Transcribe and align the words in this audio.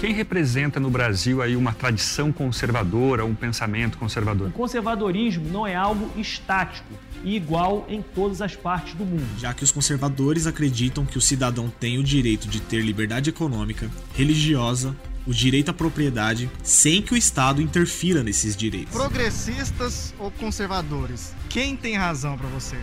Quem 0.00 0.12
representa 0.12 0.78
no 0.78 0.88
Brasil 0.88 1.42
aí 1.42 1.56
uma 1.56 1.72
tradição 1.72 2.30
conservadora, 2.30 3.24
um 3.24 3.34
pensamento 3.34 3.98
conservador? 3.98 4.46
O 4.46 4.52
conservadorismo 4.52 5.48
não 5.50 5.66
é 5.66 5.74
algo 5.74 6.08
estático 6.16 6.94
e 7.24 7.34
igual 7.34 7.84
em 7.88 8.00
todas 8.00 8.40
as 8.40 8.54
partes 8.54 8.94
do 8.94 9.04
mundo. 9.04 9.26
Já 9.40 9.52
que 9.52 9.64
os 9.64 9.72
conservadores 9.72 10.46
acreditam 10.46 11.04
que 11.04 11.18
o 11.18 11.20
cidadão 11.20 11.68
tem 11.68 11.98
o 11.98 12.04
direito 12.04 12.46
de 12.46 12.60
ter 12.60 12.80
liberdade 12.80 13.28
econômica, 13.28 13.90
religiosa, 14.14 14.94
o 15.26 15.34
direito 15.34 15.72
à 15.72 15.74
propriedade, 15.74 16.48
sem 16.62 17.02
que 17.02 17.12
o 17.12 17.16
Estado 17.16 17.60
interfira 17.60 18.22
nesses 18.22 18.56
direitos. 18.56 18.94
Progressistas 18.94 20.14
ou 20.16 20.30
conservadores? 20.30 21.34
Quem 21.48 21.76
tem 21.76 21.96
razão 21.96 22.38
para 22.38 22.48
você? 22.48 22.76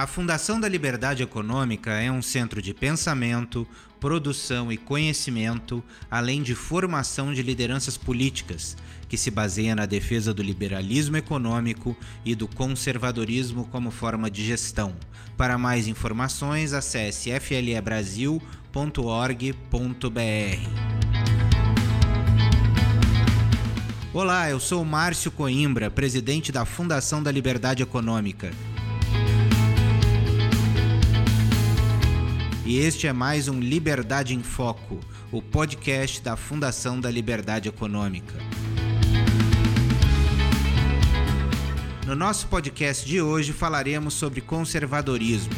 A 0.00 0.06
Fundação 0.06 0.58
da 0.58 0.66
Liberdade 0.66 1.22
Econômica 1.22 1.90
é 1.90 2.10
um 2.10 2.22
centro 2.22 2.62
de 2.62 2.72
pensamento, 2.72 3.68
produção 4.00 4.72
e 4.72 4.78
conhecimento, 4.78 5.84
além 6.10 6.42
de 6.42 6.54
formação 6.54 7.34
de 7.34 7.42
lideranças 7.42 7.98
políticas, 7.98 8.78
que 9.10 9.18
se 9.18 9.30
baseia 9.30 9.74
na 9.74 9.84
defesa 9.84 10.32
do 10.32 10.42
liberalismo 10.42 11.18
econômico 11.18 11.94
e 12.24 12.34
do 12.34 12.48
conservadorismo 12.48 13.66
como 13.66 13.90
forma 13.90 14.30
de 14.30 14.42
gestão. 14.42 14.96
Para 15.36 15.58
mais 15.58 15.86
informações, 15.86 16.72
acesse 16.72 17.38
flebrasil.org.br. 17.38 18.40
Olá, 24.14 24.48
eu 24.48 24.58
sou 24.58 24.82
Márcio 24.82 25.30
Coimbra, 25.30 25.90
presidente 25.90 26.50
da 26.50 26.64
Fundação 26.64 27.22
da 27.22 27.30
Liberdade 27.30 27.82
Econômica. 27.82 28.50
E 32.70 32.78
este 32.78 33.08
é 33.08 33.12
mais 33.12 33.48
um 33.48 33.58
Liberdade 33.58 34.32
em 34.32 34.44
Foco, 34.44 35.00
o 35.32 35.42
podcast 35.42 36.22
da 36.22 36.36
Fundação 36.36 37.00
da 37.00 37.10
Liberdade 37.10 37.68
Econômica. 37.68 38.36
No 42.06 42.14
nosso 42.14 42.46
podcast 42.46 43.04
de 43.04 43.20
hoje 43.20 43.52
falaremos 43.52 44.14
sobre 44.14 44.40
conservadorismo. 44.40 45.52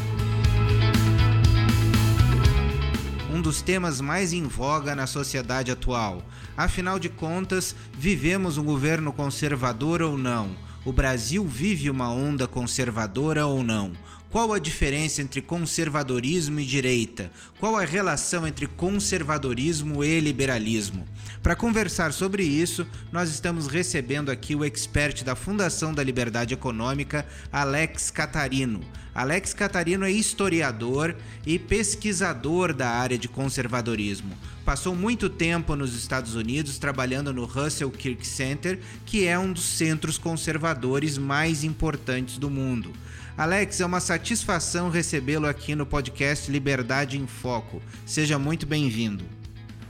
Um 3.31 3.43
dos 3.43 3.61
temas 3.61 4.01
mais 4.01 4.33
em 4.33 4.45
voga 4.45 4.97
na 4.97 5.07
sociedade 5.07 5.71
atual. 5.71 6.23
Afinal 6.57 6.99
de 6.99 7.11
contas, 7.11 7.77
vivemos 7.93 8.57
um 8.57 8.65
governo 8.65 9.13
conservador 9.13 10.01
ou 10.01 10.17
não? 10.17 10.57
O 10.83 10.93
Brasil 10.95 11.47
vive 11.47 11.91
uma 11.91 12.11
onda 12.11 12.49
conservadora 12.49 13.47
ou 13.47 13.63
não? 13.63 13.93
Qual 14.33 14.51
a 14.51 14.59
diferença 14.59 15.21
entre 15.21 15.43
conservadorismo 15.43 16.59
e 16.59 16.65
direita? 16.65 17.31
Qual 17.61 17.77
a 17.77 17.85
relação 17.85 18.47
entre 18.47 18.67
conservadorismo 18.67 20.03
e 20.03 20.19
liberalismo? 20.21 21.07
Para 21.43 21.55
conversar 21.55 22.15
sobre 22.15 22.43
isso, 22.43 22.87
nós 23.13 23.29
estamos 23.29 23.67
recebendo 23.67 24.31
aqui 24.31 24.57
o 24.57 24.65
expert 24.65 25.23
da 25.23 25.37
Fundação 25.37 25.93
da 25.93 26.03
Liberdade 26.03 26.55
Econômica, 26.55 27.27
Alex 27.53 28.11
Catarino. 28.11 28.81
Alex 29.15 29.53
Catarino 29.53 30.07
é 30.07 30.11
historiador 30.11 31.15
e 31.45 31.59
pesquisador 31.59 32.73
da 32.73 32.89
área 32.89 33.19
de 33.19 33.29
conservadorismo. 33.29 34.33
Passou 34.65 34.97
muito 34.97 35.29
tempo 35.29 35.77
nos 35.77 35.95
Estados 35.95 36.35
Unidos 36.35 36.79
trabalhando 36.79 37.35
no 37.35 37.45
Russell 37.45 37.91
Kirk 37.91 38.27
Center, 38.27 38.81
que 39.05 39.27
é 39.27 39.39
um 39.39 39.53
dos 39.53 39.65
centros 39.65 40.17
conservadores 40.17 41.19
mais 41.19 41.65
importantes 41.65 42.39
do 42.39 42.49
mundo. 42.49 42.95
Alex, 43.37 43.81
é 43.81 43.87
uma 43.87 43.99
satisfação 43.99 44.91
recebê-lo 44.91 45.47
aqui 45.47 45.75
no 45.75 45.87
podcast 45.87 46.51
Liberdade 46.51 47.19
em 47.19 47.27
Foco. 47.27 47.81
Seja 48.05 48.39
muito 48.39 48.67
bem-vindo. 48.67 49.25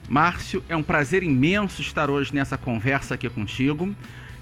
Márcio, 0.08 0.62
é 0.69 0.76
um 0.76 0.82
prazer 0.82 1.25
imenso 1.25 1.82
estar 1.82 2.08
hoje 2.08 2.32
nessa 2.32 2.56
conversa 2.56 3.14
aqui 3.14 3.28
contigo, 3.28 3.94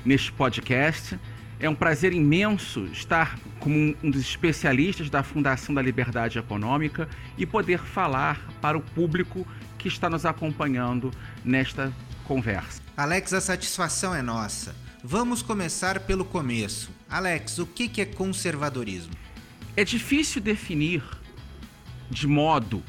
neste 0.05 0.31
podcast. 0.31 1.19
É 1.59 1.69
um 1.69 1.75
prazer 1.75 2.13
imenso 2.13 2.85
estar 2.93 3.39
como 3.59 3.97
um 4.03 4.11
dos 4.11 4.21
especialistas 4.21 5.09
da 5.09 5.23
Fundação 5.23 5.75
da 5.75 5.81
Liberdade 5.81 6.39
Econômica 6.39 7.09
e 7.39 7.47
poder 7.47 7.79
falar 7.79 8.39
para 8.61 8.77
o 8.77 8.83
público 8.83 9.47
que 9.79 9.89
está 9.89 10.11
nos 10.11 10.27
acompanhando 10.27 11.11
nesta 11.43 11.91
conversa. 12.25 12.83
Alex, 12.95 13.33
a 13.33 13.41
satisfação 13.41 14.15
é 14.15 14.21
nossa. 14.21 14.75
Vamos 15.03 15.41
começar 15.41 16.01
pelo 16.01 16.25
começo. 16.25 17.00
Alex, 17.11 17.59
o 17.59 17.67
que 17.67 18.01
é 18.01 18.05
conservadorismo? 18.05 19.13
É 19.77 19.83
difícil 19.83 20.41
definir 20.41 21.03
de 22.09 22.25
modo 22.29 22.85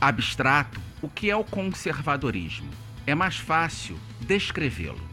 abstrato 0.00 0.80
o 1.02 1.08
que 1.08 1.30
é 1.30 1.36
o 1.36 1.44
conservadorismo. 1.44 2.70
É 3.06 3.14
mais 3.14 3.36
fácil 3.36 4.00
descrevê-lo. 4.22 5.06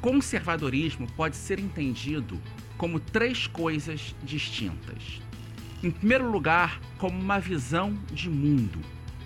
Conservadorismo 0.00 1.06
pode 1.12 1.36
ser 1.36 1.60
entendido 1.60 2.42
como 2.76 2.98
três 2.98 3.46
coisas 3.46 4.12
distintas. 4.24 5.22
Em 5.84 5.92
primeiro 5.92 6.28
lugar, 6.28 6.80
como 6.98 7.16
uma 7.16 7.38
visão 7.38 7.96
de 8.10 8.28
mundo, 8.28 8.80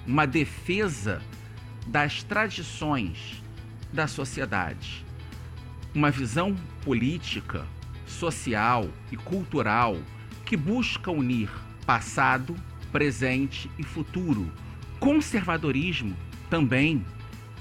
uma 0.06 0.26
defesa 0.26 1.22
das 1.86 2.22
tradições 2.22 3.42
da 3.90 4.06
sociedade 4.06 5.08
uma 5.94 6.10
visão 6.10 6.54
política, 6.84 7.66
social 8.06 8.88
e 9.10 9.16
cultural 9.16 9.96
que 10.44 10.56
busca 10.56 11.10
unir 11.10 11.50
passado, 11.84 12.54
presente 12.92 13.70
e 13.78 13.82
futuro. 13.82 14.50
Conservadorismo 14.98 16.16
também 16.48 17.04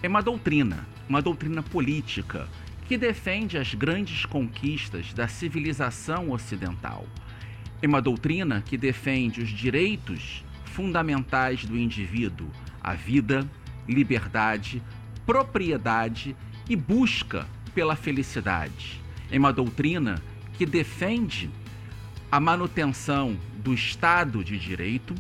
é 0.02 0.08
uma 0.08 0.22
doutrina, 0.22 0.88
uma 1.08 1.22
doutrina 1.22 1.64
política 1.64 2.48
que 2.88 2.98
defende 2.98 3.58
as 3.58 3.74
grandes 3.74 4.26
conquistas 4.26 5.14
da 5.14 5.28
civilização 5.28 6.32
ocidental. 6.32 7.06
É 7.82 7.88
uma 7.88 8.02
doutrina 8.02 8.62
que 8.66 8.78
defende 8.78 9.42
os 9.42 9.50
direitos 9.50 10.44
fundamentais 10.66 11.66
do 11.66 11.78
indivíduo, 11.78 12.50
a 12.82 12.94
vida, 12.94 13.48
liberdade, 13.88 14.82
propriedade 15.26 16.36
e 16.68 16.76
busca 16.76 17.48
pela 17.80 17.96
felicidade. 17.96 19.02
É 19.32 19.40
uma 19.40 19.54
doutrina 19.54 20.22
que 20.58 20.66
defende 20.66 21.50
a 22.30 22.38
manutenção 22.38 23.38
do 23.56 23.74
Estado 23.74 24.44
de 24.44 24.60
Direito, 24.60 25.16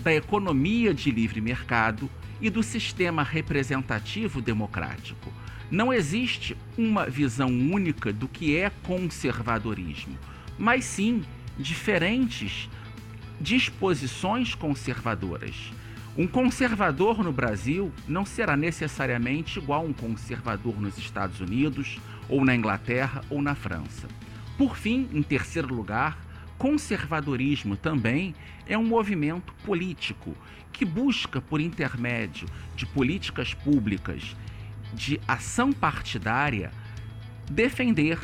da 0.00 0.12
economia 0.12 0.92
de 0.92 1.08
livre 1.12 1.40
mercado 1.40 2.10
e 2.40 2.50
do 2.50 2.64
sistema 2.64 3.22
representativo 3.22 4.42
democrático. 4.42 5.32
Não 5.70 5.92
existe 5.92 6.56
uma 6.76 7.06
visão 7.06 7.46
única 7.46 8.12
do 8.12 8.26
que 8.26 8.56
é 8.56 8.70
conservadorismo, 8.82 10.18
mas 10.58 10.84
sim 10.84 11.22
diferentes 11.56 12.68
disposições 13.40 14.52
conservadoras 14.56 15.54
um 16.18 16.26
conservador 16.26 17.22
no 17.22 17.32
Brasil 17.32 17.92
não 18.08 18.26
será 18.26 18.56
necessariamente 18.56 19.58
igual 19.58 19.82
a 19.82 19.88
um 19.88 19.92
conservador 19.92 20.80
nos 20.80 20.98
Estados 20.98 21.40
Unidos, 21.40 22.00
ou 22.28 22.44
na 22.44 22.54
Inglaterra, 22.54 23.22
ou 23.30 23.40
na 23.40 23.54
França. 23.54 24.08
Por 24.58 24.76
fim, 24.76 25.08
em 25.12 25.22
terceiro 25.22 25.72
lugar, 25.72 26.18
conservadorismo 26.58 27.76
também 27.76 28.34
é 28.66 28.76
um 28.76 28.84
movimento 28.84 29.54
político 29.64 30.36
que 30.72 30.84
busca, 30.84 31.40
por 31.40 31.60
intermédio 31.60 32.48
de 32.74 32.86
políticas 32.86 33.54
públicas 33.54 34.36
de 34.92 35.20
ação 35.26 35.72
partidária, 35.72 36.72
defender 37.50 38.18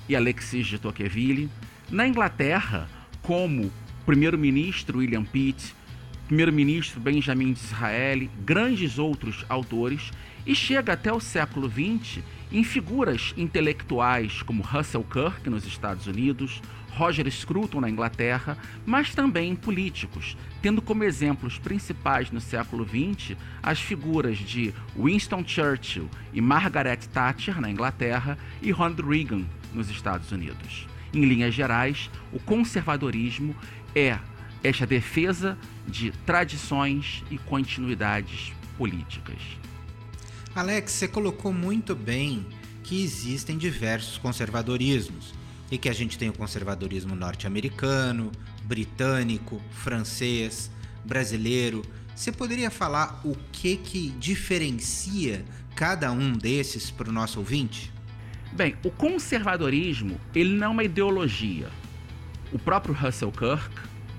e 0.08 0.14
Alexis 0.14 0.66
de 0.66 0.78
Tocqueville. 0.78 1.50
Na 1.90 2.06
Inglaterra, 2.06 2.88
como 3.22 3.72
primeiro-ministro 4.04 4.98
William 4.98 5.24
Pitt, 5.24 5.74
primeiro-ministro 6.26 7.00
Benjamin 7.00 7.52
Disraeli, 7.52 8.30
grandes 8.44 8.98
outros 8.98 9.44
autores, 9.48 10.10
e 10.46 10.54
chega 10.54 10.92
até 10.92 11.12
o 11.12 11.20
século 11.20 11.68
XX 11.68 12.22
em 12.52 12.62
figuras 12.62 13.34
intelectuais 13.36 14.42
como 14.42 14.62
Russell 14.62 15.04
Kirk 15.04 15.50
nos 15.50 15.66
Estados 15.66 16.06
Unidos, 16.06 16.62
Roger 16.96 17.30
Scruton 17.30 17.80
na 17.80 17.90
Inglaterra, 17.90 18.56
mas 18.86 19.14
também 19.14 19.50
em 19.50 19.54
políticos, 19.54 20.36
tendo 20.62 20.80
como 20.80 21.04
exemplos 21.04 21.58
principais 21.58 22.30
no 22.30 22.40
século 22.40 22.86
XX 22.86 23.36
as 23.62 23.78
figuras 23.78 24.38
de 24.38 24.72
Winston 24.98 25.44
Churchill 25.46 26.08
e 26.32 26.40
Margaret 26.40 27.00
Thatcher 27.12 27.60
na 27.60 27.70
Inglaterra 27.70 28.38
e 28.62 28.70
Ronald 28.70 29.02
Reagan 29.02 29.44
nos 29.74 29.90
Estados 29.90 30.32
Unidos. 30.32 30.88
Em 31.12 31.24
linhas 31.24 31.54
gerais, 31.54 32.10
o 32.32 32.40
conservadorismo 32.40 33.54
é 33.94 34.18
esta 34.64 34.86
defesa 34.86 35.56
de 35.86 36.10
tradições 36.24 37.22
e 37.30 37.36
continuidades 37.36 38.52
políticas. 38.78 39.38
Alex, 40.54 40.92
você 40.92 41.06
colocou 41.06 41.52
muito 41.52 41.94
bem 41.94 42.46
que 42.82 43.02
existem 43.02 43.58
diversos 43.58 44.16
conservadorismos 44.16 45.34
e 45.70 45.78
que 45.78 45.88
a 45.88 45.92
gente 45.92 46.18
tem 46.18 46.28
o 46.28 46.32
conservadorismo 46.32 47.14
norte-americano, 47.14 48.30
britânico, 48.64 49.60
francês, 49.70 50.70
brasileiro. 51.04 51.82
Você 52.14 52.32
poderia 52.32 52.70
falar 52.70 53.20
o 53.24 53.36
que 53.52 53.76
que 53.76 54.10
diferencia 54.10 55.44
cada 55.74 56.10
um 56.10 56.32
desses 56.32 56.90
para 56.90 57.08
o 57.08 57.12
nosso 57.12 57.38
ouvinte? 57.38 57.92
Bem, 58.52 58.76
o 58.84 58.90
conservadorismo 58.90 60.18
ele 60.34 60.56
não 60.56 60.68
é 60.68 60.70
uma 60.70 60.84
ideologia. 60.84 61.68
O 62.52 62.58
próprio 62.58 62.94
Russell 62.94 63.32
Kirk 63.32 63.68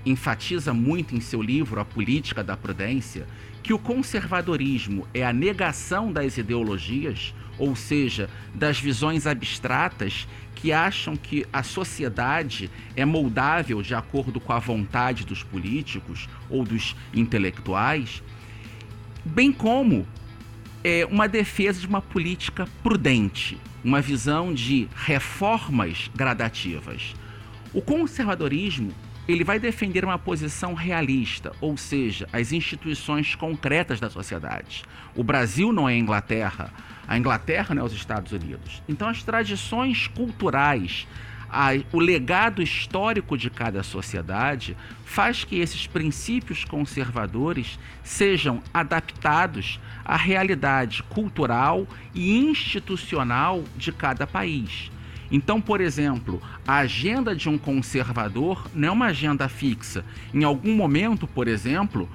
enfatiza 0.06 0.72
muito 0.72 1.14
em 1.14 1.20
seu 1.20 1.42
livro 1.42 1.80
A 1.80 1.84
Política 1.84 2.44
da 2.44 2.56
Prudência 2.56 3.26
que 3.62 3.72
o 3.72 3.78
conservadorismo 3.78 5.06
é 5.12 5.26
a 5.26 5.32
negação 5.32 6.12
das 6.12 6.38
ideologias, 6.38 7.34
ou 7.58 7.74
seja, 7.74 8.30
das 8.54 8.78
visões 8.78 9.26
abstratas 9.26 10.26
que 10.54 10.72
acham 10.72 11.16
que 11.16 11.46
a 11.52 11.62
sociedade 11.62 12.70
é 12.96 13.04
moldável 13.04 13.80
de 13.80 13.94
acordo 13.94 14.40
com 14.40 14.52
a 14.52 14.58
vontade 14.58 15.24
dos 15.24 15.42
políticos 15.42 16.28
ou 16.50 16.64
dos 16.64 16.96
intelectuais, 17.14 18.22
bem 19.24 19.52
como 19.52 20.06
é 20.82 21.06
uma 21.06 21.28
defesa 21.28 21.80
de 21.80 21.86
uma 21.86 22.00
política 22.00 22.66
prudente, 22.82 23.58
uma 23.84 24.00
visão 24.00 24.52
de 24.52 24.88
reformas 24.94 26.10
gradativas. 26.14 27.14
O 27.72 27.82
conservadorismo 27.82 28.92
ele 29.28 29.44
vai 29.44 29.58
defender 29.58 30.06
uma 30.06 30.18
posição 30.18 30.72
realista, 30.72 31.52
ou 31.60 31.76
seja, 31.76 32.26
as 32.32 32.50
instituições 32.50 33.34
concretas 33.34 34.00
da 34.00 34.08
sociedade. 34.08 34.82
O 35.14 35.22
Brasil 35.22 35.70
não 35.70 35.86
é 35.86 35.92
a 35.92 35.98
Inglaterra, 35.98 36.72
a 37.06 37.18
Inglaterra 37.18 37.74
não 37.74 37.82
é 37.82 37.84
os 37.84 37.92
Estados 37.92 38.32
Unidos. 38.32 38.82
Então, 38.88 39.06
as 39.06 39.22
tradições 39.22 40.06
culturais, 40.06 41.06
a, 41.50 41.72
o 41.92 42.00
legado 42.00 42.62
histórico 42.62 43.36
de 43.36 43.50
cada 43.50 43.82
sociedade 43.82 44.74
faz 45.04 45.44
que 45.44 45.56
esses 45.56 45.86
princípios 45.86 46.64
conservadores 46.64 47.78
sejam 48.02 48.62
adaptados 48.72 49.78
à 50.06 50.16
realidade 50.16 51.02
cultural 51.02 51.86
e 52.14 52.38
institucional 52.38 53.62
de 53.76 53.92
cada 53.92 54.26
país. 54.26 54.90
Então, 55.30 55.60
por 55.60 55.80
exemplo, 55.80 56.40
a 56.66 56.78
agenda 56.78 57.36
de 57.36 57.48
um 57.48 57.58
conservador 57.58 58.66
não 58.74 58.88
é 58.88 58.90
uma 58.90 59.06
agenda 59.06 59.48
fixa. 59.48 60.04
Em 60.32 60.42
algum 60.42 60.74
momento, 60.74 61.26
por 61.26 61.46
exemplo, 61.46 62.08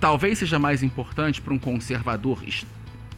talvez 0.00 0.38
seja 0.38 0.58
mais 0.58 0.82
importante 0.82 1.40
para 1.40 1.52
um 1.52 1.58
conservador, 1.58 2.42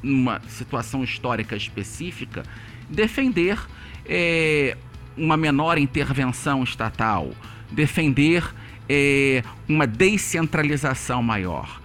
numa 0.03 0.41
situação 0.49 1.05
histórica 1.05 1.57
específica, 1.57 2.43
defender 2.89 3.59
é, 4.05 4.77
uma 5.17 5.37
menor 5.37 5.79
intervenção 5.79 6.63
estatal, 6.65 7.31
defender 7.71 8.45
é, 8.89 9.43
uma 9.69 9.87
descentralização 9.87 11.23
maior. 11.23 11.81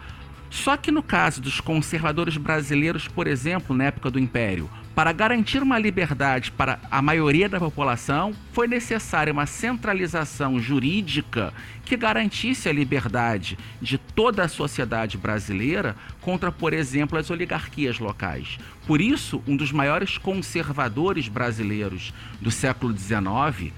Só 0.50 0.76
que 0.76 0.92
no 0.92 1.02
caso 1.02 1.40
dos 1.42 1.62
conservadores 1.62 2.36
brasileiros, 2.36 3.08
por 3.08 3.26
exemplo, 3.26 3.76
na 3.76 3.86
época 3.86 4.12
do 4.12 4.20
Império, 4.20 4.70
para 5.02 5.14
garantir 5.14 5.64
uma 5.64 5.80
liberdade 5.80 6.52
para 6.52 6.80
a 6.92 7.02
maioria 7.02 7.50
da 7.50 7.58
população, 7.58 8.36
foi 8.54 8.68
necessária 8.68 9.34
uma 9.34 9.48
centralização 9.48 10.60
jurídica 10.60 11.52
que 11.84 11.98
garantisse 11.98 12.70
a 12.70 12.72
liberdade 12.72 13.58
de 13.82 13.98
toda 13.98 14.44
a 14.44 14.48
sociedade 14.48 15.18
brasileira 15.18 15.96
contra, 16.22 16.52
por 16.52 16.72
exemplo, 16.72 17.18
as 17.18 17.32
oligarquias 17.32 17.98
locais. 17.98 18.60
Por 18.86 19.02
isso, 19.02 19.42
um 19.48 19.58
dos 19.58 19.72
maiores 19.72 20.20
conservadores 20.20 21.28
brasileiros 21.28 22.14
do 22.40 22.52
século 22.52 22.96
XIX, 22.96 23.74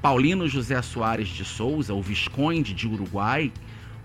Paulino 0.00 0.48
José 0.48 0.80
Soares 0.80 1.28
de 1.28 1.44
Souza, 1.44 1.92
o 1.92 2.00
Visconde 2.00 2.72
de 2.72 2.88
Uruguai, 2.88 3.52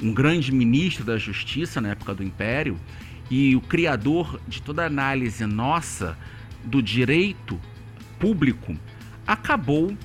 um 0.02 0.14
grande 0.14 0.52
ministro 0.52 1.06
da 1.06 1.18
Justiça 1.18 1.80
na 1.80 1.92
época 1.92 2.14
do 2.14 2.22
Império, 2.22 2.78
e 3.30 3.56
o 3.56 3.62
criador 3.62 4.40
de 4.48 4.62
toda 4.62 4.86
análise 4.86 5.46
nossa 5.46 6.18
do 6.64 6.82
direito 6.82 7.60
público, 8.20 8.76
acabou 9.26 9.96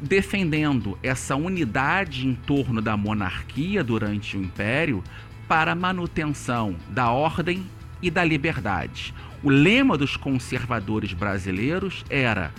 defendendo 0.00 0.98
essa 1.02 1.34
unidade 1.36 2.26
em 2.26 2.34
torno 2.34 2.80
da 2.80 2.96
monarquia 2.96 3.82
durante 3.82 4.36
o 4.36 4.42
Império 4.42 5.02
para 5.46 5.74
manutenção 5.74 6.76
da 6.88 7.10
ordem 7.10 7.64
e 8.02 8.10
da 8.10 8.22
liberdade. 8.22 9.14
O 9.42 9.50
lema 9.50 9.96
dos 9.96 10.16
conservadores 10.16 11.12
brasileiros 11.12 12.04
era 12.10 12.52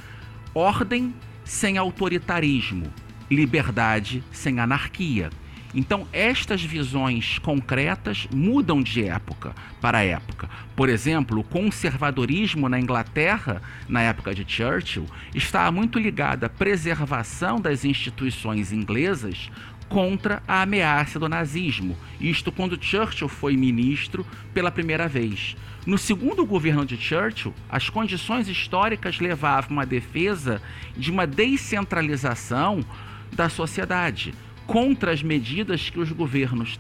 ordem 0.54 1.14
sem 1.44 1.78
autoritarismo, 1.78 2.92
liberdade 3.30 4.24
sem 4.32 4.60
anarquia. 4.60 5.30
Então, 5.74 6.08
estas 6.12 6.64
visões 6.64 7.38
concretas 7.38 8.28
mudam 8.34 8.82
de 8.82 9.04
época 9.04 9.54
para 9.80 10.04
época. 10.04 10.50
Por 10.76 10.90
exemplo, 10.90 11.40
o 11.40 11.44
conservadorismo 11.44 12.68
na 12.68 12.80
Inglaterra, 12.80 13.62
na 13.88 14.02
época 14.02 14.34
de 14.34 14.44
Churchill, 14.48 15.06
está 15.34 15.72
muito 15.72 16.00
ligado 16.00 16.46
à 16.46 16.50
preservação 16.50 17.62
das 17.62 17.86
instituições 17.86 18.72
inglesas 18.72 19.52
contra 19.88 20.42
a 20.48 20.62
ameaça 20.64 21.20
do 21.20 21.30
nazismo. 21.30 21.96
Isto 22.20 22.52
quando 22.52 22.82
Churchill 22.82 23.28
foi 23.28 23.56
ministro 23.56 24.26
pela 24.54 24.72
primeira 24.72 25.08
vez. 25.08 25.56
No 25.86 25.98
segundo 25.98 26.46
governo 26.46 26.86
de 26.86 26.98
Churchill, 26.98 27.54
as 27.70 27.90
condições 27.90 28.48
históricas 28.48 29.20
levavam 29.20 29.80
à 29.80 29.86
defesa 29.86 30.62
de 30.96 31.12
uma 31.12 31.26
descentralização 31.26 32.84
da 33.32 33.50
sociedade 33.50 34.34
contra 34.70 35.12
as 35.12 35.24
medidas 35.24 35.90
que 35.90 36.00
os 36.00 36.12
governos 36.12 36.80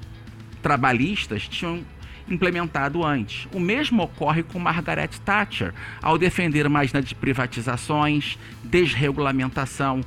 trabalhistas 0.61 1.47
tinham 1.47 1.83
implementado 2.29 3.03
antes. 3.03 3.47
O 3.51 3.59
mesmo 3.59 4.03
ocorre 4.03 4.43
com 4.43 4.59
Margaret 4.59 5.09
Thatcher, 5.25 5.73
ao 5.99 6.15
defender 6.15 6.69
mais 6.69 6.91
de 6.91 7.15
privatizações, 7.15 8.37
desregulamentação 8.63 10.01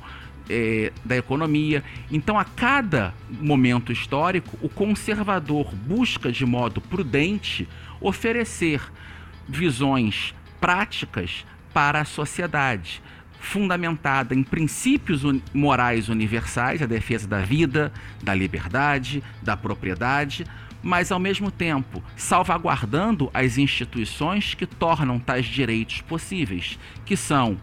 eh, 0.49 0.93
da 1.03 1.17
economia. 1.17 1.83
Então, 2.09 2.39
a 2.39 2.45
cada 2.45 3.13
momento 3.29 3.91
histórico, 3.91 4.57
o 4.61 4.69
conservador 4.69 5.75
busca 5.75 6.31
de 6.31 6.45
modo 6.45 6.79
prudente 6.79 7.67
oferecer 7.99 8.81
visões 9.45 10.33
práticas 10.61 11.45
para 11.73 11.99
a 11.99 12.05
sociedade 12.05 13.01
fundamentada 13.43 14.33
em 14.33 14.41
princípios 14.41 15.21
morais 15.53 16.07
universais, 16.07 16.81
a 16.81 16.85
defesa 16.85 17.27
da 17.27 17.41
vida, 17.41 17.91
da 18.23 18.33
liberdade, 18.33 19.21
da 19.41 19.55
propriedade, 19.57 20.45
mas 20.81 21.11
ao 21.11 21.19
mesmo 21.19 21.51
tempo 21.51 22.01
salvaguardando 22.15 23.29
as 23.33 23.57
instituições 23.57 24.53
que 24.53 24.65
tornam 24.65 25.19
tais 25.19 25.45
direitos 25.45 26.01
possíveis, 26.01 26.79
que 27.05 27.17
são 27.17 27.59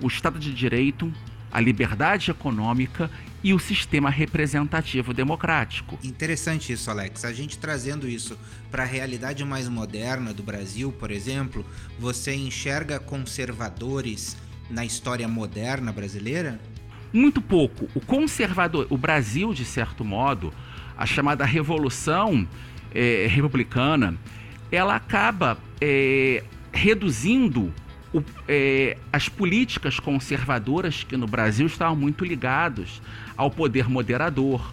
o 0.00 0.06
Estado 0.06 0.38
de 0.38 0.52
Direito, 0.52 1.10
a 1.50 1.60
liberdade 1.60 2.30
econômica 2.30 3.10
e 3.42 3.54
o 3.54 3.58
sistema 3.58 4.10
representativo 4.10 5.14
democrático. 5.14 5.98
Interessante 6.02 6.72
isso, 6.72 6.90
Alex. 6.90 7.24
A 7.24 7.32
gente 7.32 7.58
trazendo 7.58 8.08
isso 8.08 8.38
para 8.70 8.82
a 8.82 8.86
realidade 8.86 9.44
mais 9.44 9.68
moderna 9.68 10.34
do 10.34 10.42
Brasil, 10.42 10.92
por 10.92 11.10
exemplo, 11.10 11.64
você 11.98 12.34
enxerga 12.34 12.98
conservadores 12.98 14.36
na 14.70 14.84
história 14.84 15.26
moderna 15.28 15.92
brasileira? 15.92 16.60
Muito 17.12 17.40
pouco. 17.40 17.88
O 17.94 18.00
conservador, 18.00 18.86
o 18.90 18.96
Brasil, 18.96 19.54
de 19.54 19.64
certo 19.64 20.04
modo, 20.04 20.52
a 20.96 21.06
chamada 21.06 21.44
Revolução 21.44 22.46
é, 22.94 23.26
Republicana, 23.28 24.16
ela 24.70 24.96
acaba 24.96 25.58
é, 25.80 26.42
reduzindo 26.72 27.72
o, 28.12 28.22
é, 28.48 28.96
as 29.12 29.28
políticas 29.28 30.00
conservadoras 30.00 31.04
que 31.04 31.16
no 31.16 31.26
Brasil 31.26 31.66
estavam 31.66 31.96
muito 31.96 32.24
ligados 32.24 33.02
ao 33.36 33.50
poder 33.50 33.88
moderador, 33.88 34.72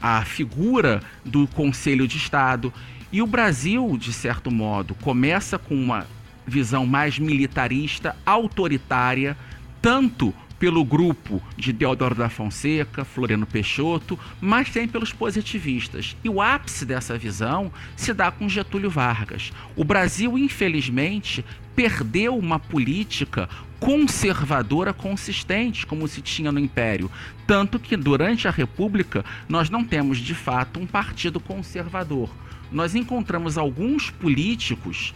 à 0.00 0.22
figura 0.24 1.02
do 1.24 1.46
Conselho 1.48 2.06
de 2.08 2.16
Estado. 2.16 2.72
E 3.12 3.22
o 3.22 3.26
Brasil, 3.26 3.96
de 3.98 4.12
certo 4.12 4.50
modo, 4.50 4.94
começa 4.94 5.58
com 5.58 5.74
uma 5.74 6.06
visão 6.48 6.86
mais 6.86 7.18
militarista, 7.18 8.16
autoritária, 8.26 9.36
tanto 9.80 10.34
pelo 10.58 10.84
grupo 10.84 11.40
de 11.56 11.72
Deodoro 11.72 12.14
da 12.14 12.28
Fonseca, 12.28 13.04
Floriano 13.04 13.46
Peixoto, 13.46 14.18
mas 14.40 14.70
também 14.70 14.88
pelos 14.88 15.12
positivistas. 15.12 16.16
E 16.24 16.28
o 16.28 16.42
ápice 16.42 16.84
dessa 16.84 17.16
visão 17.16 17.70
se 17.96 18.12
dá 18.12 18.30
com 18.30 18.48
Getúlio 18.48 18.90
Vargas. 18.90 19.52
O 19.76 19.84
Brasil, 19.84 20.36
infelizmente, 20.36 21.44
perdeu 21.76 22.36
uma 22.36 22.58
política 22.58 23.48
conservadora 23.78 24.92
consistente, 24.92 25.86
como 25.86 26.08
se 26.08 26.20
tinha 26.20 26.50
no 26.50 26.58
Império. 26.58 27.08
Tanto 27.46 27.78
que 27.78 27.96
durante 27.96 28.48
a 28.48 28.50
República 28.50 29.24
nós 29.48 29.70
não 29.70 29.84
temos 29.84 30.18
de 30.18 30.34
fato 30.34 30.80
um 30.80 30.86
partido 30.86 31.38
conservador. 31.38 32.28
Nós 32.72 32.96
encontramos 32.96 33.56
alguns 33.56 34.10
políticos 34.10 35.14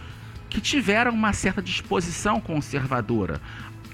que 0.52 0.60
tiveram 0.60 1.12
uma 1.12 1.32
certa 1.32 1.62
disposição 1.62 2.40
conservadora 2.40 3.40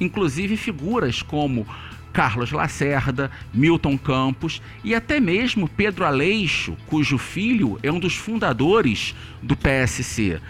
inclusive 0.01 0.57
figuras 0.57 1.23
como 1.23 1.67
Carlos 2.13 2.51
Lacerda, 2.51 3.31
Milton 3.53 3.97
Campos 3.99 4.63
e 4.83 4.95
até 4.95 5.21
mesmo 5.21 5.69
Pedro 5.69 6.05
Aleixo, 6.05 6.77
cujo 6.87 7.19
filho 7.19 7.79
é 7.83 7.93
um 7.93 8.01
dos 8.01 8.17
fundadores 8.17 9.15
do 9.43 9.57
PSC. 9.57 10.41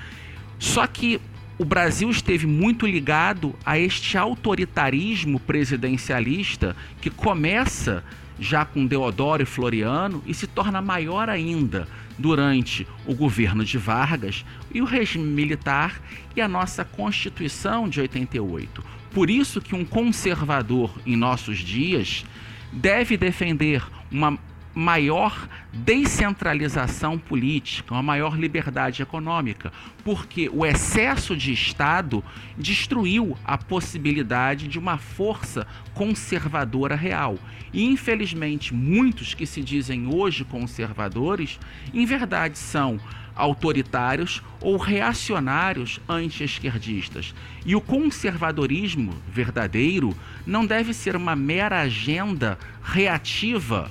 Só 0.59 0.87
que 0.87 1.21
o 1.59 1.65
Brasil 1.65 2.09
esteve 2.09 2.47
muito 2.47 2.87
ligado 2.87 3.55
a 3.67 3.77
este 3.77 4.17
autoritarismo 4.17 5.41
presidencialista 5.41 6.77
que 7.01 7.11
começa 7.11 8.05
já 8.39 8.65
com 8.65 8.87
Deodoro 8.87 9.43
e 9.43 9.47
Floriano 9.47 10.23
e 10.25 10.33
se 10.33 10.47
torna 10.47 10.81
maior 10.81 11.29
ainda 11.29 11.89
durante 12.17 12.87
o 13.05 13.13
governo 13.13 13.65
de 13.65 13.77
Vargas 13.77 14.45
e 14.73 14.81
o 14.81 14.85
regime 14.85 15.25
militar 15.25 16.01
e 16.37 16.41
a 16.41 16.47
nossa 16.47 16.85
Constituição 16.85 17.89
de 17.89 18.01
88. 18.01 18.85
Por 19.11 19.29
isso 19.29 19.61
que 19.61 19.75
um 19.75 19.85
conservador 19.85 20.93
em 21.05 21.17
nossos 21.17 21.59
dias 21.59 22.25
deve 22.73 23.17
defender 23.17 23.83
uma 24.13 24.39
maior 24.79 25.49
descentralização 25.73 27.19
política, 27.19 27.95
uma 27.95 28.03
maior 28.03 28.39
liberdade 28.39 29.03
econômica, 29.03 29.73
porque 30.05 30.49
o 30.49 30.65
excesso 30.65 31.37
de 31.37 31.53
Estado 31.53 32.23
destruiu 32.57 33.37
a 33.45 33.59
possibilidade 33.59 34.69
de 34.69 34.79
uma 34.79 34.97
força 34.97 35.67
conservadora 35.95 36.95
real. 36.95 37.41
E 37.73 37.85
infelizmente, 37.87 38.73
muitos 38.73 39.35
que 39.35 39.47
se 39.47 39.65
dizem 39.65 40.07
hoje 40.07 40.45
conservadores, 40.45 41.59
em 41.93 42.07
verdade 42.07 42.57
são 42.57 43.01
autoritários 43.35 44.41
ou 44.61 44.77
reacionários 44.77 45.99
anti-esquerdistas. 46.09 47.35
E 47.67 47.75
o 47.75 47.81
conservadorismo 47.81 49.13
verdadeiro 49.29 50.17
não 50.47 50.65
deve 50.65 50.95
ser 50.95 51.17
uma 51.17 51.35
mera 51.35 51.81
agenda 51.81 52.57
reativa 52.81 53.91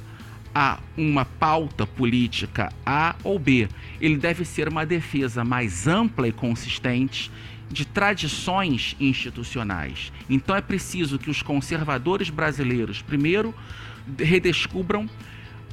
a 0.60 0.80
uma 0.98 1.24
pauta 1.24 1.86
política 1.86 2.74
A 2.84 3.16
ou 3.24 3.38
B. 3.38 3.70
Ele 4.02 4.18
deve 4.18 4.44
ser 4.44 4.68
uma 4.68 4.88
defesa 4.88 5.46
mais 5.46 5.86
ampla 5.88 6.28
e 6.28 6.32
consistente 6.32 7.30
de 7.70 7.86
tradições 7.86 8.96
institucionais. 9.00 10.12
Então 10.28 10.56
é 10.56 10.62
preciso 10.62 11.20
que 11.20 11.30
os 11.30 11.44
conservadores 11.44 12.32
brasileiros, 12.32 13.04
primeiro, 13.04 13.54
redescubram 14.18 15.08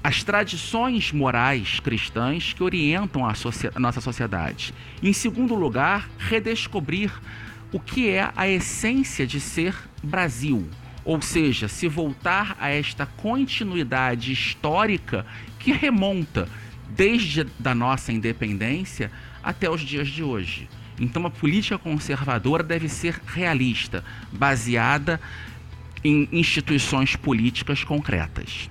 as 0.03 0.23
tradições 0.23 1.13
morais 1.13 1.81
cristãs 1.81 2.53
que 2.53 2.63
orientam 2.63 3.25
a, 3.25 3.33
a, 3.75 3.81
nossa 3.81 4.03
sociedade. 4.03 4.75
Em 5.03 5.15
segundo 5.15 5.55
lugar, 5.55 6.11
redescobrir 6.19 7.11
o 7.73 7.81
que 7.81 8.11
é 8.11 8.31
a 8.37 8.47
essência 8.47 9.27
de 9.27 9.41
ser 9.41 9.75
Brasil, 10.03 10.69
ou 11.05 11.21
seja, 11.21 11.69
se 11.69 11.87
voltar 11.87 12.57
a 12.59 12.71
esta 12.71 13.05
continuidade 13.05 14.33
histórica 14.33 15.27
que 15.59 15.73
remonta 15.73 16.49
desde 16.89 17.45
da 17.59 17.75
nossa 17.75 18.13
independência 18.13 19.11
até 19.43 19.69
os 19.69 19.81
dias 19.81 20.09
de 20.09 20.23
hoje. 20.23 20.69
Então, 20.99 21.27
a 21.27 21.31
política 21.31 21.77
conservadora 21.77 22.63
deve 22.63 22.89
ser 22.89 23.21
realista, 23.27 24.05
baseada 24.33 25.21
em 26.03 26.29
instituições 26.31 27.17
políticas 27.17 27.83
concretas. 27.83 28.71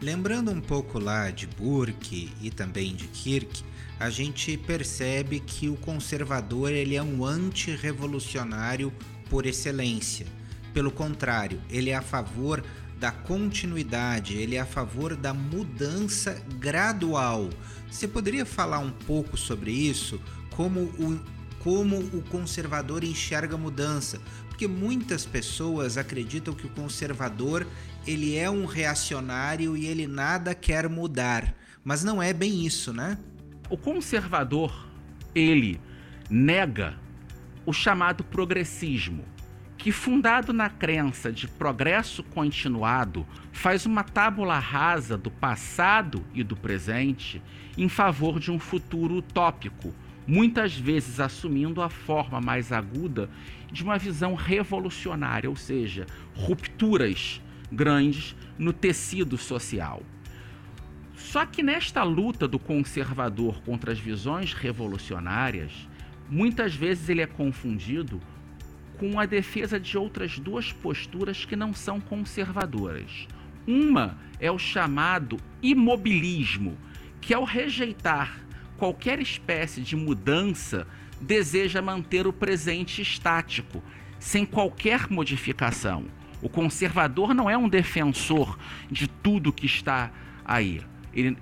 Lembrando 0.00 0.50
um 0.50 0.60
pouco 0.60 0.98
lá 0.98 1.30
de 1.30 1.46
Burke 1.46 2.30
e 2.40 2.50
também 2.50 2.94
de 2.94 3.08
Kirk, 3.08 3.64
a 3.98 4.10
gente 4.10 4.56
percebe 4.56 5.40
que 5.40 5.68
o 5.68 5.76
conservador 5.76 6.70
ele 6.70 6.94
é 6.94 7.02
um 7.02 7.24
antirrevolucionário 7.24 8.92
por 9.28 9.44
excelência. 9.44 10.37
Pelo 10.72 10.90
contrário, 10.90 11.60
ele 11.70 11.90
é 11.90 11.96
a 11.96 12.02
favor 12.02 12.62
da 12.98 13.12
continuidade, 13.12 14.36
ele 14.36 14.56
é 14.56 14.60
a 14.60 14.66
favor 14.66 15.14
da 15.14 15.32
mudança 15.32 16.42
gradual. 16.58 17.48
Você 17.90 18.08
poderia 18.08 18.44
falar 18.44 18.80
um 18.80 18.90
pouco 18.90 19.36
sobre 19.36 19.70
isso? 19.70 20.20
Como 20.50 20.80
o, 20.80 21.20
como 21.60 21.98
o 21.98 22.22
conservador 22.22 23.04
enxerga 23.04 23.54
a 23.54 23.58
mudança? 23.58 24.20
Porque 24.48 24.66
muitas 24.66 25.24
pessoas 25.24 25.96
acreditam 25.96 26.52
que 26.52 26.66
o 26.66 26.70
conservador 26.70 27.66
ele 28.04 28.36
é 28.36 28.50
um 28.50 28.64
reacionário 28.64 29.76
e 29.76 29.86
ele 29.86 30.06
nada 30.06 30.54
quer 30.54 30.88
mudar. 30.88 31.54
Mas 31.84 32.02
não 32.02 32.22
é 32.22 32.32
bem 32.32 32.66
isso, 32.66 32.92
né? 32.92 33.16
O 33.70 33.76
conservador, 33.76 34.88
ele 35.34 35.80
nega 36.28 36.98
o 37.64 37.72
chamado 37.72 38.24
progressismo, 38.24 39.24
que 39.78 39.92
fundado 39.92 40.52
na 40.52 40.68
crença 40.68 41.30
de 41.30 41.46
progresso 41.46 42.24
continuado, 42.24 43.24
faz 43.52 43.86
uma 43.86 44.02
tábula 44.02 44.58
rasa 44.58 45.16
do 45.16 45.30
passado 45.30 46.24
e 46.34 46.42
do 46.42 46.56
presente 46.56 47.40
em 47.76 47.88
favor 47.88 48.40
de 48.40 48.50
um 48.50 48.58
futuro 48.58 49.14
utópico, 49.14 49.94
muitas 50.26 50.76
vezes 50.76 51.20
assumindo 51.20 51.80
a 51.80 51.88
forma 51.88 52.40
mais 52.40 52.72
aguda 52.72 53.30
de 53.70 53.84
uma 53.84 53.96
visão 53.96 54.34
revolucionária, 54.34 55.48
ou 55.48 55.54
seja, 55.54 56.06
rupturas 56.34 57.40
grandes 57.70 58.34
no 58.58 58.72
tecido 58.72 59.38
social. 59.38 60.02
Só 61.14 61.46
que 61.46 61.62
nesta 61.62 62.02
luta 62.02 62.48
do 62.48 62.58
conservador 62.58 63.62
contra 63.62 63.92
as 63.92 63.98
visões 63.98 64.52
revolucionárias, 64.52 65.88
muitas 66.28 66.74
vezes 66.74 67.08
ele 67.08 67.20
é 67.20 67.26
confundido 67.26 68.20
com 68.98 69.18
a 69.18 69.26
defesa 69.26 69.78
de 69.78 69.96
outras 69.96 70.38
duas 70.38 70.72
posturas 70.72 71.44
que 71.44 71.56
não 71.56 71.72
são 71.72 72.00
conservadoras. 72.00 73.26
Uma 73.66 74.18
é 74.40 74.50
o 74.50 74.58
chamado 74.58 75.38
imobilismo, 75.62 76.76
que 77.20 77.32
ao 77.32 77.44
rejeitar 77.44 78.48
qualquer 78.78 79.20
espécie 79.20 79.80
de 79.80 79.96
mudança, 79.96 80.86
deseja 81.20 81.82
manter 81.82 82.26
o 82.26 82.32
presente 82.32 83.02
estático, 83.02 83.82
sem 84.18 84.46
qualquer 84.46 85.10
modificação. 85.10 86.06
O 86.40 86.48
conservador 86.48 87.34
não 87.34 87.50
é 87.50 87.58
um 87.58 87.68
defensor 87.68 88.56
de 88.88 89.08
tudo 89.08 89.52
que 89.52 89.66
está 89.66 90.12
aí. 90.44 90.80
Ele, 91.12 91.36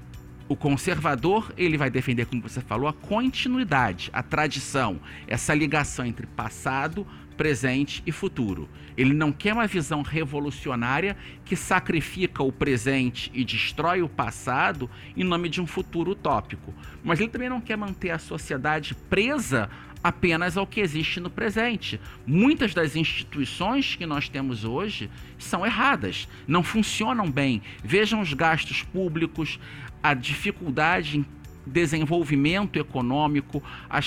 o 0.48 0.56
conservador 0.56 1.52
ele 1.56 1.76
vai 1.76 1.90
defender, 1.90 2.24
como 2.24 2.40
você 2.40 2.62
falou, 2.62 2.88
a 2.88 2.92
continuidade, 2.92 4.08
a 4.12 4.22
tradição, 4.22 4.98
essa 5.26 5.54
ligação 5.54 6.06
entre 6.06 6.26
passado, 6.26 7.06
presente 7.36 8.02
e 8.06 8.12
futuro. 8.12 8.68
Ele 8.96 9.12
não 9.12 9.30
quer 9.30 9.52
uma 9.52 9.66
visão 9.66 10.02
revolucionária 10.02 11.16
que 11.44 11.54
sacrifica 11.54 12.42
o 12.42 12.50
presente 12.50 13.30
e 13.34 13.44
destrói 13.44 14.02
o 14.02 14.08
passado 14.08 14.90
em 15.16 15.22
nome 15.22 15.48
de 15.48 15.60
um 15.60 15.66
futuro 15.66 16.12
utópico. 16.12 16.74
Mas 17.04 17.20
ele 17.20 17.28
também 17.28 17.48
não 17.48 17.60
quer 17.60 17.76
manter 17.76 18.10
a 18.10 18.18
sociedade 18.18 18.94
presa 19.08 19.68
apenas 20.02 20.56
ao 20.56 20.66
que 20.66 20.80
existe 20.80 21.18
no 21.20 21.28
presente. 21.28 22.00
Muitas 22.26 22.72
das 22.72 22.94
instituições 22.94 23.96
que 23.96 24.06
nós 24.06 24.28
temos 24.28 24.64
hoje 24.64 25.10
são 25.38 25.66
erradas, 25.66 26.28
não 26.46 26.62
funcionam 26.62 27.30
bem. 27.30 27.60
Vejam 27.82 28.20
os 28.20 28.32
gastos 28.32 28.82
públicos, 28.82 29.58
a 30.02 30.14
dificuldade 30.14 31.18
em 31.18 31.26
desenvolvimento 31.66 32.78
econômico, 32.78 33.62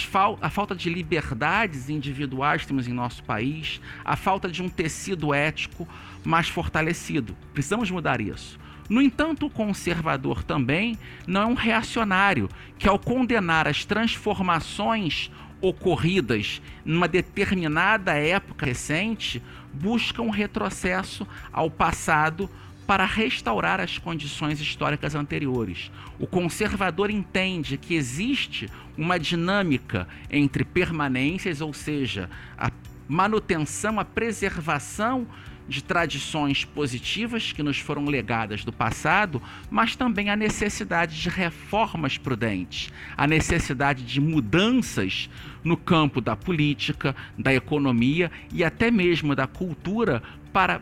fal 0.09 0.39
a 0.41 0.49
falta 0.49 0.75
de 0.75 0.89
liberdades 0.89 1.89
individuais 1.89 2.65
temos 2.65 2.87
em 2.87 2.93
nosso 2.93 3.23
país, 3.23 3.81
a 4.05 4.15
falta 4.15 4.49
de 4.49 4.63
um 4.63 4.69
tecido 4.69 5.33
ético 5.33 5.87
mais 6.23 6.47
fortalecido. 6.47 7.35
Precisamos 7.53 7.91
mudar 7.91 8.21
isso. 8.21 8.57
No 8.89 9.01
entanto, 9.01 9.45
o 9.45 9.49
conservador 9.49 10.43
também 10.43 10.97
não 11.27 11.41
é 11.41 11.45
um 11.45 11.53
reacionário 11.53 12.49
que, 12.79 12.87
ao 12.87 12.97
condenar 12.97 13.67
as 13.67 13.85
transformações 13.85 15.29
ocorridas 15.61 16.61
numa 16.83 17.07
determinada 17.07 18.13
época 18.13 18.65
recente 18.65 19.43
buscam 19.73 20.23
um 20.23 20.29
retrocesso 20.29 21.27
ao 21.51 21.69
passado 21.69 22.49
para 22.89 23.05
restaurar 23.05 23.79
as 23.79 24.00
condições 24.00 24.60
históricas 24.60 25.13
anteriores. 25.13 25.91
O 26.17 26.25
conservador 26.25 27.12
entende 27.12 27.77
que 27.77 27.93
existe 27.93 28.67
uma 28.98 29.19
dinâmica 29.19 30.08
entre 30.27 30.63
permanências, 30.63 31.62
ou 31.62 31.72
seja, 31.72 32.31
a 32.58 32.72
manutenção, 33.08 34.00
a 34.00 34.05
preservação 34.05 35.27
de 35.67 35.84
tradições 35.84 36.65
positivas 36.65 37.51
que 37.51 37.62
nos 37.62 37.77
foram 37.77 38.05
legadas 38.05 38.65
do 38.65 38.74
passado, 38.74 39.39
mas 39.69 39.96
também 39.96 40.31
a 40.31 40.36
necessidade 40.36 41.22
de 41.22 41.29
reformas 41.29 42.17
prudentes, 42.17 42.91
a 43.15 43.27
necessidade 43.27 44.03
de 44.03 44.19
mudanças 44.19 45.29
no 45.63 45.77
campo 45.77 46.19
da 46.19 46.36
política, 46.36 47.15
da 47.38 47.53
economia 47.53 48.31
e 48.51 48.63
até 48.63 48.89
mesmo 48.89 49.36
da 49.36 49.46
cultura 49.46 50.24
para 50.51 50.81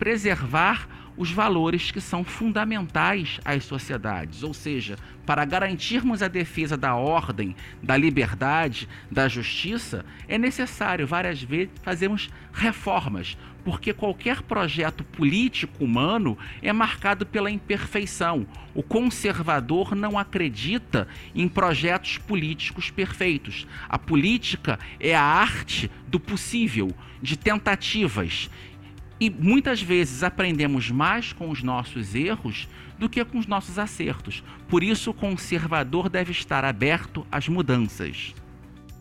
preservar 0.00 0.88
os 1.16 1.30
valores 1.30 1.90
que 1.90 2.00
são 2.00 2.24
fundamentais 2.24 3.40
às 3.44 3.64
sociedades, 3.64 4.42
ou 4.42 4.52
seja, 4.52 4.96
para 5.24 5.44
garantirmos 5.44 6.22
a 6.22 6.28
defesa 6.28 6.76
da 6.76 6.94
ordem, 6.94 7.56
da 7.82 7.96
liberdade, 7.96 8.88
da 9.10 9.28
justiça, 9.28 10.04
é 10.28 10.36
necessário 10.36 11.06
várias 11.06 11.42
vezes 11.42 11.72
fazermos 11.82 12.30
reformas, 12.52 13.36
porque 13.64 13.94
qualquer 13.94 14.42
projeto 14.42 15.02
político 15.02 15.82
humano 15.82 16.36
é 16.60 16.72
marcado 16.72 17.24
pela 17.24 17.50
imperfeição. 17.50 18.46
O 18.74 18.82
conservador 18.82 19.94
não 19.94 20.18
acredita 20.18 21.08
em 21.34 21.48
projetos 21.48 22.18
políticos 22.18 22.90
perfeitos. 22.90 23.66
A 23.88 23.98
política 23.98 24.78
é 25.00 25.14
a 25.14 25.22
arte 25.22 25.90
do 26.06 26.20
possível, 26.20 26.94
de 27.22 27.38
tentativas. 27.38 28.50
E 29.20 29.30
muitas 29.30 29.80
vezes 29.80 30.22
aprendemos 30.22 30.90
mais 30.90 31.32
com 31.32 31.50
os 31.50 31.62
nossos 31.62 32.14
erros 32.14 32.68
do 32.98 33.08
que 33.08 33.24
com 33.24 33.38
os 33.38 33.46
nossos 33.46 33.78
acertos. 33.78 34.42
Por 34.68 34.82
isso, 34.82 35.10
o 35.10 35.14
conservador 35.14 36.08
deve 36.08 36.32
estar 36.32 36.64
aberto 36.64 37.26
às 37.30 37.48
mudanças. 37.48 38.34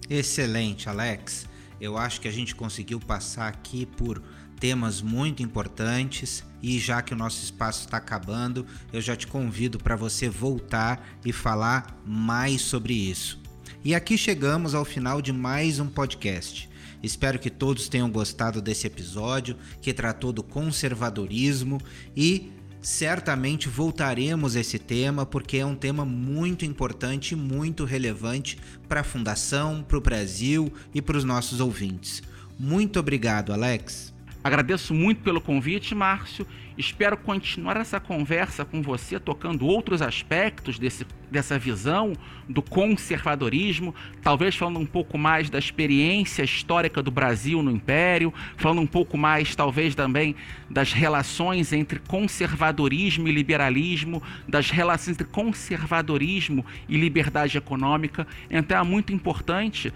Excelente, 0.09 0.87
Alex. 0.87 1.47
Eu 1.79 1.97
acho 1.97 2.21
que 2.21 2.27
a 2.27 2.31
gente 2.31 2.55
conseguiu 2.55 2.99
passar 2.99 3.47
aqui 3.47 3.85
por 3.85 4.21
temas 4.59 5.01
muito 5.01 5.43
importantes 5.43 6.45
e 6.61 6.79
já 6.79 7.01
que 7.01 7.13
o 7.13 7.17
nosso 7.17 7.43
espaço 7.43 7.81
está 7.81 7.97
acabando, 7.97 8.65
eu 8.93 9.01
já 9.01 9.13
te 9.13 9.27
convido 9.27 9.77
para 9.77 9.97
você 9.97 10.29
voltar 10.29 11.05
e 11.25 11.33
falar 11.33 12.01
mais 12.05 12.61
sobre 12.61 12.93
isso. 12.93 13.41
E 13.83 13.93
aqui 13.93 14.17
chegamos 14.17 14.73
ao 14.73 14.85
final 14.85 15.21
de 15.21 15.33
mais 15.33 15.79
um 15.79 15.87
podcast. 15.87 16.69
Espero 17.03 17.37
que 17.37 17.49
todos 17.49 17.89
tenham 17.89 18.09
gostado 18.09 18.61
desse 18.61 18.87
episódio 18.87 19.57
que 19.81 19.93
tratou 19.93 20.31
do 20.31 20.41
conservadorismo 20.41 21.81
e 22.15 22.49
certamente 22.81 23.67
voltaremos 23.67 24.55
a 24.55 24.61
esse 24.61 24.79
tema 24.79 25.25
porque 25.25 25.57
é 25.57 25.65
um 25.65 25.75
tema 25.75 26.05
muito 26.05 26.63
importante 26.63 27.33
e 27.33 27.35
muito 27.35 27.83
relevante 27.83 28.57
para 28.87 29.01
a 29.01 29.03
Fundação, 29.03 29.83
para 29.83 29.97
o 29.97 30.01
Brasil 30.01 30.71
e 30.93 31.01
para 31.01 31.17
os 31.17 31.25
nossos 31.25 31.59
ouvintes. 31.59 32.23
Muito 32.57 32.99
obrigado, 32.99 33.51
Alex. 33.51 34.12
Agradeço 34.43 34.93
muito 34.93 35.21
pelo 35.21 35.39
convite, 35.39 35.95
Márcio. 35.95 36.45
Espero 36.77 37.15
continuar 37.15 37.77
essa 37.77 37.97
conversa 37.97 38.65
com 38.65 38.81
você, 38.81 39.17
tocando 39.17 39.65
outros 39.65 40.01
aspectos 40.01 40.77
desse, 40.77 41.05
dessa 41.31 41.57
visão 41.57 42.11
do 42.49 42.61
conservadorismo, 42.61 43.95
talvez 44.21 44.53
falando 44.53 44.79
um 44.79 44.85
pouco 44.85 45.17
mais 45.17 45.49
da 45.49 45.57
experiência 45.57 46.43
histórica 46.43 47.01
do 47.01 47.09
Brasil 47.09 47.63
no 47.63 47.71
Império, 47.71 48.33
falando 48.57 48.81
um 48.81 48.87
pouco 48.87 49.17
mais, 49.17 49.55
talvez, 49.55 49.95
também 49.95 50.35
das 50.69 50.91
relações 50.91 51.71
entre 51.71 51.99
conservadorismo 51.99 53.29
e 53.29 53.31
liberalismo, 53.31 54.21
das 54.45 54.69
relações 54.69 55.13
entre 55.13 55.27
conservadorismo 55.27 56.65
e 56.89 56.97
liberdade 56.97 57.57
econômica. 57.57 58.27
Então 58.49 58.77
é 58.77 58.83
muito 58.83 59.13
importante 59.13 59.93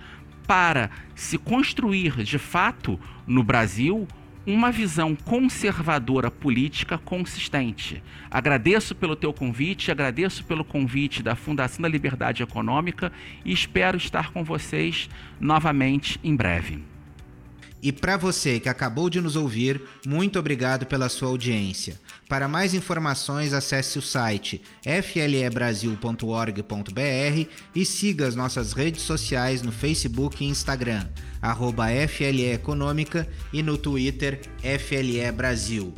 para 0.48 0.90
se 1.14 1.38
construir 1.38 2.24
de 2.24 2.40
fato 2.40 2.98
no 3.28 3.44
Brasil 3.44 4.08
uma 4.48 4.72
visão 4.72 5.14
conservadora 5.14 6.32
política 6.32 6.98
consistente. 6.98 8.02
Agradeço 8.32 8.96
pelo 8.96 9.14
teu 9.14 9.34
convite, 9.34 9.92
agradeço 9.92 10.46
pelo 10.46 10.64
convite 10.64 11.22
da 11.22 11.36
Fundação 11.36 11.82
da 11.82 11.90
Liberdade 11.90 12.42
Econômica 12.42 13.12
e 13.44 13.52
espero 13.52 13.98
estar 13.98 14.32
com 14.32 14.46
vocês 14.46 15.10
novamente 15.38 16.18
em 16.24 16.34
breve. 16.34 16.97
E 17.82 17.92
para 17.92 18.18
você 18.18 18.60
que 18.60 18.70
acabou 18.70 19.10
de 19.10 19.22
nos 19.22 19.36
ouvir, 19.36 19.82
muito 20.06 20.40
obrigado 20.40 20.86
pela 20.86 21.10
sua 21.10 21.30
audiência. 21.30 22.00
Para 22.28 22.48
mais 22.48 22.74
informações, 22.74 23.54
acesse 23.54 24.00
o 24.00 24.02
site 24.02 24.62
flebrasil.org.br 24.84 27.50
e 27.76 27.86
siga 27.86 28.28
as 28.28 28.36
nossas 28.36 28.74
redes 28.74 29.04
sociais 29.04 29.62
no 29.62 29.72
Facebook 29.72 30.44
e 30.44 30.48
Instagram, 30.48 31.08
arroba 31.42 31.88
FLE 32.08 32.52
Econômica 32.52 33.28
e 33.54 33.62
no 33.62 33.78
Twitter 33.78 34.42
FLE 34.80 35.32
Brasil. 35.32 35.94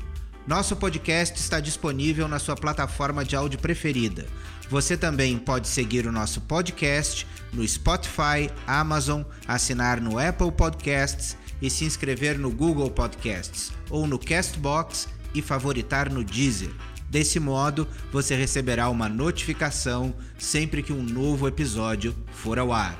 Nosso 0.45 0.75
podcast 0.75 1.39
está 1.39 1.59
disponível 1.59 2.27
na 2.27 2.39
sua 2.39 2.55
plataforma 2.55 3.23
de 3.23 3.35
áudio 3.35 3.59
preferida. 3.59 4.25
Você 4.69 4.97
também 4.97 5.37
pode 5.37 5.67
seguir 5.67 6.05
o 6.05 6.11
nosso 6.11 6.41
podcast 6.41 7.25
no 7.53 7.67
Spotify, 7.67 8.51
Amazon, 8.67 9.23
assinar 9.47 9.99
no 9.99 10.19
Apple 10.19 10.51
Podcasts 10.51 11.35
e 11.61 11.69
se 11.69 11.85
inscrever 11.85 12.37
no 12.37 12.51
Google 12.51 12.89
Podcasts 12.89 13.71
ou 13.89 14.07
no 14.07 14.17
Castbox 14.17 15.07
e 15.33 15.41
favoritar 15.41 16.11
no 16.11 16.23
Deezer. 16.23 16.71
Desse 17.09 17.39
modo, 17.39 17.87
você 18.11 18.35
receberá 18.35 18.89
uma 18.89 19.09
notificação 19.09 20.13
sempre 20.37 20.83
que 20.83 20.93
um 20.93 21.01
novo 21.01 21.47
episódio 21.47 22.15
for 22.31 22.59
ao 22.59 22.71
ar. 22.71 22.97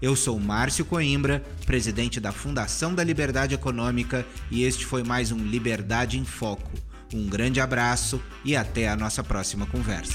Eu 0.00 0.16
sou 0.16 0.40
Márcio 0.40 0.84
Coimbra, 0.84 1.44
presidente 1.64 2.18
da 2.18 2.32
Fundação 2.32 2.94
da 2.94 3.04
Liberdade 3.04 3.54
Econômica, 3.54 4.26
e 4.50 4.64
este 4.64 4.84
foi 4.84 5.04
mais 5.04 5.30
um 5.30 5.38
Liberdade 5.38 6.18
em 6.18 6.24
Foco. 6.24 6.72
Um 7.14 7.28
grande 7.28 7.60
abraço 7.60 8.20
e 8.44 8.56
até 8.56 8.88
a 8.88 8.96
nossa 8.96 9.22
próxima 9.22 9.66
conversa. 9.66 10.14